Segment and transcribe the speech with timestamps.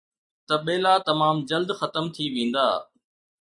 [0.47, 2.67] ته ٻيلا تمام جلد ختم ٿي ويندا.